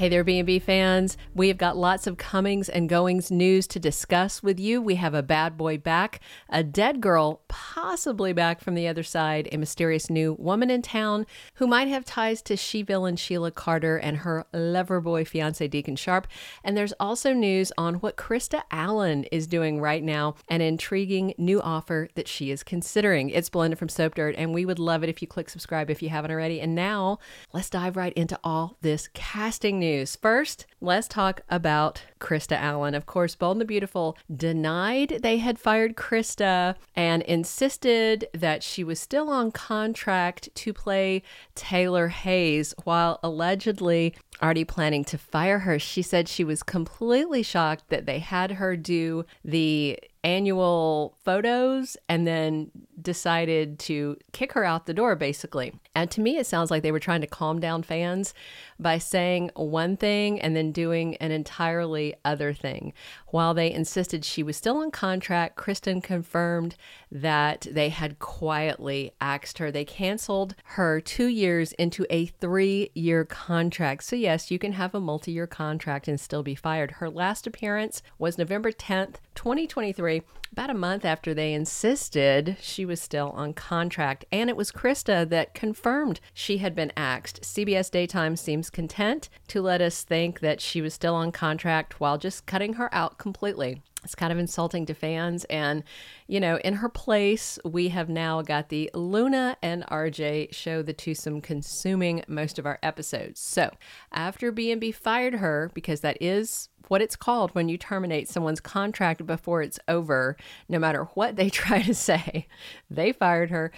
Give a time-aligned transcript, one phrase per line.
[0.00, 1.18] Hey there, B&B fans.
[1.34, 4.80] We've got lots of comings and goings news to discuss with you.
[4.80, 9.46] We have a bad boy back, a dead girl possibly back from the other side,
[9.52, 11.26] a mysterious new woman in town
[11.56, 16.26] who might have ties to she-villain Sheila Carter and her lover boy fiance Deacon Sharp.
[16.64, 21.60] And there's also news on what Krista Allen is doing right now, an intriguing new
[21.60, 23.28] offer that she is considering.
[23.28, 26.02] It's Belinda from Soap Dirt, and we would love it if you click subscribe if
[26.02, 26.58] you haven't already.
[26.58, 27.18] And now
[27.52, 30.16] let's dive right into all this casting news news.
[30.16, 32.94] First, let's talk about Krista Allen.
[32.94, 38.84] Of course, Bold and the Beautiful denied they had fired Krista and insisted that she
[38.84, 41.22] was still on contract to play
[41.54, 45.78] Taylor Hayes while allegedly already planning to fire her.
[45.78, 52.26] She said she was completely shocked that they had her do the annual photos and
[52.26, 52.70] then
[53.00, 55.72] decided to kick her out the door, basically.
[55.94, 58.34] And to me, it sounds like they were trying to calm down fans
[58.78, 62.92] by saying one thing and then doing an entirely other thing.
[63.28, 66.76] While they insisted she was still on contract, Krista confirmed
[67.10, 69.70] that they had quietly axed her.
[69.70, 74.04] They canceled her two years into a three year contract.
[74.04, 76.92] So, yes, you can have a multi year contract and still be fired.
[76.92, 80.09] Her last appearance was November 10th, 2023,
[80.52, 84.24] about a month after they insisted she was still on contract.
[84.32, 87.42] And it was Krista that confirmed she had been axed.
[87.42, 92.18] CBS Daytime seems content to let us think that she was still on contract while
[92.18, 93.82] just cutting her out completely.
[94.02, 95.44] It's kind of insulting to fans.
[95.44, 95.84] And,
[96.26, 100.94] you know, in her place, we have now got the Luna and RJ show, the
[100.94, 103.40] twosome consuming most of our episodes.
[103.40, 103.70] So
[104.10, 109.24] after B&B fired her, because that is what it's called when you terminate someone's contract
[109.24, 110.36] before it's over,
[110.68, 112.48] no matter what they try to say.
[112.90, 113.70] They fired her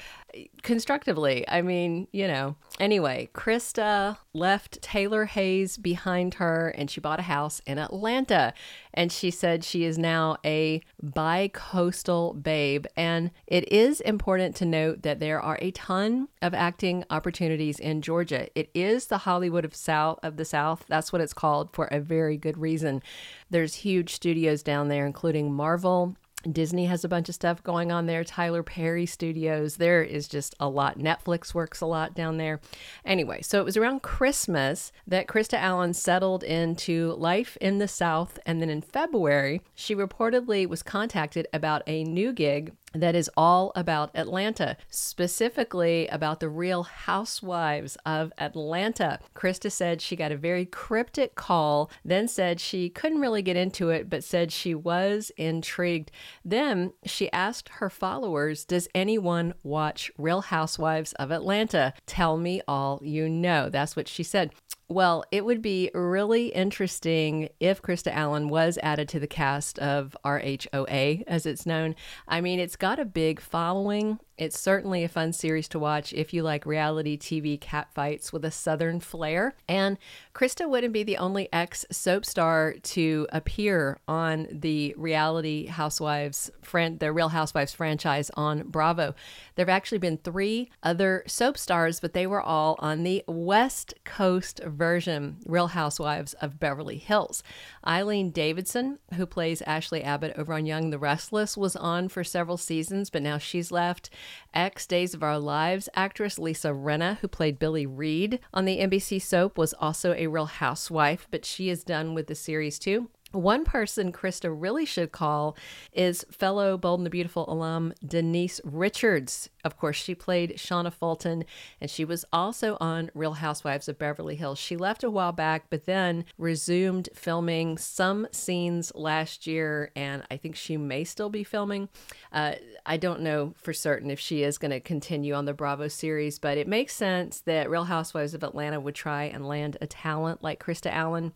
[0.63, 1.47] constructively.
[1.49, 2.57] I mean, you know.
[2.81, 8.55] Anyway, Krista left Taylor Hayes behind her and she bought a house in Atlanta.
[8.95, 12.87] And she said she is now a bi coastal babe.
[12.97, 18.03] And it is important to note that there are a ton of acting opportunities in
[18.03, 18.49] Georgia.
[18.59, 20.85] It is the Hollywood of South of the South.
[20.89, 23.02] That's what it's called for a very good reason.
[23.51, 26.17] There's huge studios down there, including Marvel.
[26.51, 28.25] Disney has a bunch of stuff going on there.
[28.25, 29.77] Tyler Perry Studios.
[29.77, 30.99] There is just a lot.
[30.99, 32.61] Netflix works a lot down there.
[33.05, 38.39] Anyway, so it was around Christmas that Krista Allen settled into life in the South.
[38.45, 43.73] And then in February, she reportedly was contacted about a new gig that is all
[43.75, 49.19] about Atlanta, specifically about the real housewives of Atlanta.
[49.35, 53.91] Krista said she got a very cryptic call, then said she couldn't really get into
[53.91, 56.11] it, but said she was intrigued.
[56.45, 61.95] Then she asked her followers, Does anyone watch Real Housewives of Atlanta?
[62.07, 63.69] Tell me all you know.
[63.69, 64.53] That's what she said.
[64.89, 70.15] Well, it would be really interesting if Krista Allen was added to the cast of
[70.25, 71.95] RHOA, as it's known.
[72.29, 74.19] I mean, it's got a big following.
[74.39, 78.51] It's certainly a fun series to watch if you like reality TV catfights with a
[78.51, 79.55] southern flair.
[79.69, 79.99] And
[80.35, 86.99] Krista wouldn't be the only ex soap star to appear on the reality housewives, fran-
[86.99, 89.15] the Real Housewives franchise on Bravo.
[89.55, 93.95] There have actually been three other soap stars, but they were all on the West
[94.05, 97.43] Coast version, Real Housewives of Beverly Hills.
[97.87, 102.57] Eileen Davidson, who plays Ashley Abbott over on Young the Restless, was on for several
[102.57, 104.09] seasons, but now she's left.
[104.55, 109.21] Ex Days of Our Lives actress Lisa Rinna, who played Billie Reed on the NBC
[109.21, 113.09] soap, was also a real housewife, but she is done with the series too.
[113.33, 115.57] One person Krista really should call
[115.93, 119.49] is fellow Bold and the Beautiful alum Denise Richards.
[119.65, 121.45] Of course, she played Shauna Fulton,
[121.81, 124.59] and she was also on Real Housewives of Beverly Hills.
[124.59, 130.37] She left a while back, but then resumed filming some scenes last year, and I
[130.37, 131.89] think she may still be filming.
[132.33, 135.89] Uh, I don't know for certain if she is going to continue on the Bravo
[135.89, 139.87] series, but it makes sense that Real Housewives of Atlanta would try and land a
[139.87, 141.33] talent like Krista Allen.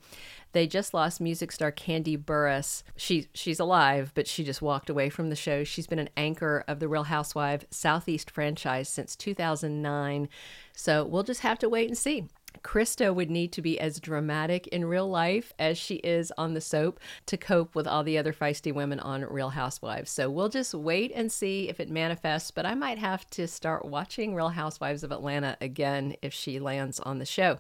[0.57, 2.83] They just lost music star Kandi Burruss.
[2.97, 5.65] She she's alive, but she just walked away from the show.
[5.65, 10.31] She's been an anchor of the Real Housewife Southeast franchise since 2009.
[10.75, 12.25] So we'll just have to wait and see.
[12.63, 16.61] Krista would need to be as dramatic in real life as she is on the
[16.61, 20.11] soap to cope with all the other feisty women on Real Housewives.
[20.11, 23.85] So we'll just wait and see if it manifests, but I might have to start
[23.85, 27.59] watching Real Housewives of Atlanta again if she lands on the show.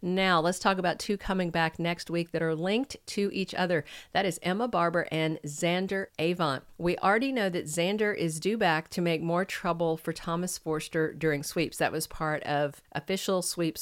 [0.00, 3.84] Now, let's talk about two coming back next week that are linked to each other.
[4.12, 6.62] That is Emma Barber and Xander Avant.
[6.78, 11.12] We already know that Xander is due back to make more trouble for Thomas Forrester
[11.12, 11.78] during sweeps.
[11.78, 13.76] That was part of official sweep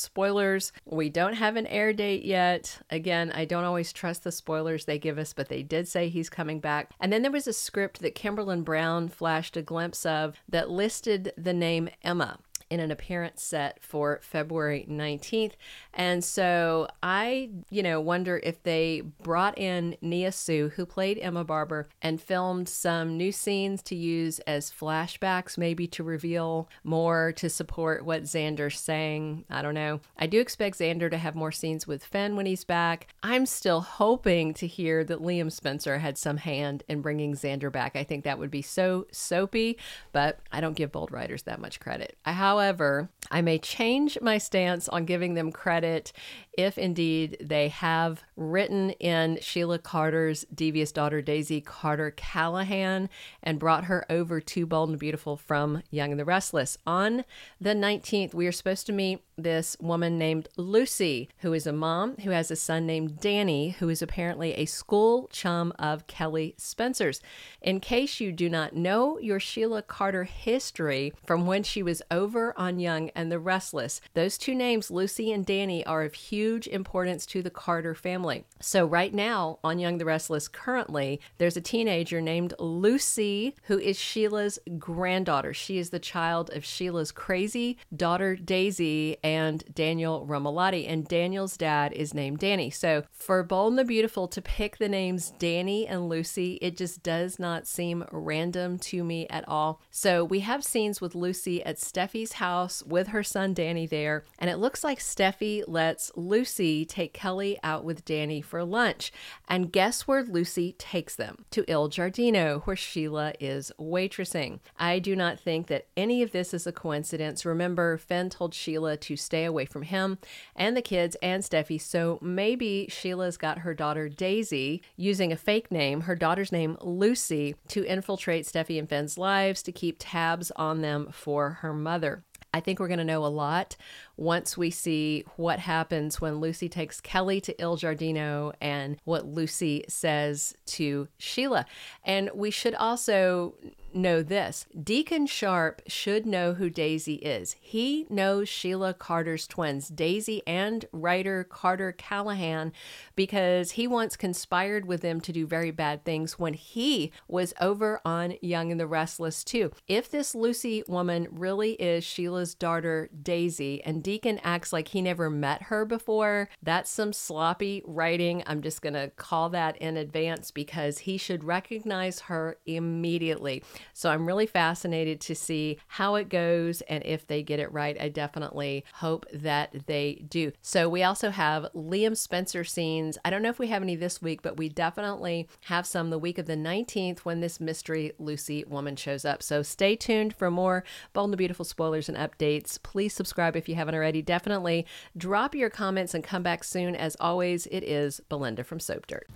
[0.47, 0.73] spoilers.
[0.85, 2.79] We don't have an air date yet.
[2.91, 6.31] Again, I don't always trust the spoilers they give us, but they did say he's
[6.31, 6.93] coming back.
[7.01, 11.33] And then there was a script that Kimberlin Brown flashed a glimpse of that listed
[11.37, 12.39] the name Emma
[12.71, 15.53] in an appearance set for February 19th.
[15.95, 21.45] And so I, you know, wonder if they brought in Nia Sioux, who played Emma
[21.45, 27.49] Barber, and filmed some new scenes to use as flashbacks, maybe to reveal more to
[27.49, 29.45] support what Xander's saying.
[29.51, 30.01] I don't know.
[30.19, 33.09] I do expect Xander to have more scenes with Finn when he's back.
[33.23, 37.97] I'm still hoping to hear that Liam Spencer had some hand in bringing Xander back.
[37.97, 39.79] I think that would be so soapy,
[40.13, 42.17] but I don't give bold writers that much credit.
[42.25, 46.13] I, how However, I may change my stance on giving them credit
[46.57, 53.09] if indeed they have written in Sheila Carter's devious daughter, Daisy Carter Callahan,
[53.43, 56.79] and brought her over to Bold and Beautiful from Young and the Restless.
[56.87, 57.25] On
[57.61, 62.17] the 19th, we are supposed to meet this woman named Lucy, who is a mom
[62.19, 67.21] who has a son named Danny, who is apparently a school chum of Kelly Spencer's.
[67.61, 72.59] In case you do not know your Sheila Carter history from when she was over
[72.59, 77.27] on Young and the Restless, those two names, Lucy and Danny, are of huge importance
[77.27, 78.45] to the Carter family.
[78.61, 83.99] So, right now on Young the Restless, currently, there's a teenager named Lucy who is
[83.99, 85.53] Sheila's granddaughter.
[85.53, 90.89] She is the child of Sheila's crazy daughter, Daisy and Daniel Romalotti.
[90.89, 92.71] And Daniel's dad is named Danny.
[92.71, 97.03] So for Bold and the Beautiful to pick the names Danny and Lucy, it just
[97.03, 99.81] does not seem random to me at all.
[99.91, 104.25] So we have scenes with Lucy at Steffy's house with her son Danny there.
[104.39, 109.13] And it looks like Steffy lets Lucy take Kelly out with Danny for lunch.
[109.49, 111.45] And guess where Lucy takes them?
[111.51, 114.61] To Il Giardino, where Sheila is waitressing.
[114.79, 117.45] I do not think that any of this is a coincidence.
[117.45, 120.19] Remember, Finn told Sheila to stay away from him
[120.55, 121.81] and the kids and Steffy.
[121.81, 127.55] So maybe Sheila's got her daughter Daisy using a fake name, her daughter's name Lucy,
[127.69, 132.25] to infiltrate Steffy and Finn's lives to keep tabs on them for her mother.
[132.57, 133.77] I think we're going to know a lot
[134.17, 139.85] once we see what happens when Lucy takes Kelly to Il Giardino and what Lucy
[139.89, 141.67] says to Sheila.
[142.03, 143.53] And we should also
[143.97, 147.57] know this Deacon Sharp should know who Daisy is.
[147.61, 152.73] He knows Sheila Carter's twins, Daisy and Ryder Carter Callahan,
[153.15, 158.01] because he once conspired with them to do very bad things when he was over
[158.05, 159.73] on Young and the Restless, too.
[159.89, 165.31] If this Lucy woman really is Sheila's daughter, Daisy, and Deacon acts like he never
[165.31, 168.43] met her before, that's some sloppy writing.
[168.47, 173.63] I'm just going to call that in advance because he should recognize her immediately.
[173.93, 177.97] So I'm really fascinated to see how it goes and if they get it right.
[178.01, 180.53] I definitely hope that they do.
[180.63, 183.19] So we also have Liam Spencer scenes.
[183.25, 186.19] I don't know if we have any this week, but we definitely have some the
[186.19, 189.43] week of the 19th when this mystery Lucy woman shows up.
[189.43, 192.83] So stay tuned for more Bold and Beautiful spoilers and updates.
[192.83, 194.23] Please subscribe if you haven't already.
[194.23, 194.87] Definitely
[195.17, 196.97] drop your comments and come back soon.
[196.97, 199.29] As always, it is Belinda from Soap Dirt.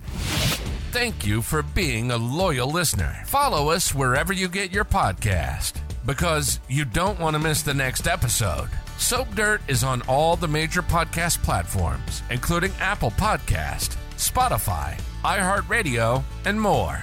[0.92, 3.22] Thank you for being a loyal listener.
[3.26, 8.08] Follow us wherever you get your podcast because you don't want to miss the next
[8.08, 8.68] episode.
[8.98, 16.60] Soap Dirt is on all the major podcast platforms, including Apple Podcast, Spotify, iHeartRadio, and
[16.60, 17.00] more.